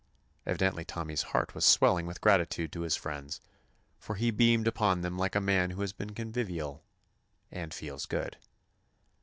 [0.47, 3.39] Evidently Tommy's heart was swelling with gratitude to his friends,
[3.99, 6.83] for he beamed upon them like a man who has been convivial
[7.51, 8.37] and "feels good."